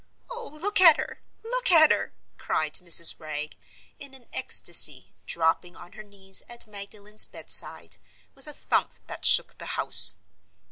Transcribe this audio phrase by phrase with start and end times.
[0.31, 1.21] "Oh, look at her!
[1.43, 3.19] look at her!" cried Mrs.
[3.19, 3.55] Wragge,
[3.99, 7.97] in an ecstasy, dropping on her knees at Magdalen's bedside,
[8.33, 10.15] with a thump that shook the house.